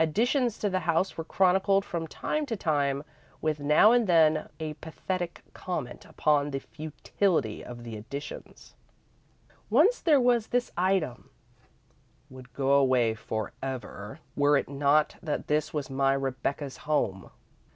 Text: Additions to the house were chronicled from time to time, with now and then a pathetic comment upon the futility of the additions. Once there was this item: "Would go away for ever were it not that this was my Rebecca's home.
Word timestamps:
Additions 0.00 0.56
to 0.56 0.70
the 0.70 0.80
house 0.88 1.18
were 1.18 1.24
chronicled 1.24 1.84
from 1.84 2.06
time 2.06 2.46
to 2.46 2.56
time, 2.56 3.04
with 3.42 3.60
now 3.60 3.92
and 3.92 4.06
then 4.06 4.48
a 4.58 4.72
pathetic 4.72 5.42
comment 5.52 6.06
upon 6.06 6.50
the 6.52 6.58
futility 6.58 7.62
of 7.62 7.84
the 7.84 7.94
additions. 7.94 8.74
Once 9.68 10.00
there 10.00 10.22
was 10.22 10.46
this 10.46 10.72
item: 10.78 11.28
"Would 12.30 12.54
go 12.54 12.70
away 12.72 13.12
for 13.14 13.52
ever 13.62 14.20
were 14.34 14.56
it 14.56 14.70
not 14.70 15.16
that 15.22 15.48
this 15.48 15.74
was 15.74 15.90
my 15.90 16.14
Rebecca's 16.14 16.78
home. 16.88 17.30